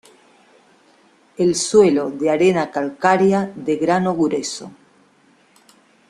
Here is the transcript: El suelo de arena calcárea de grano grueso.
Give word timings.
El 1.37 1.53
suelo 1.53 2.09
de 2.09 2.31
arena 2.31 2.71
calcárea 2.71 3.51
de 3.55 3.75
grano 3.75 4.15
grueso. 4.15 4.71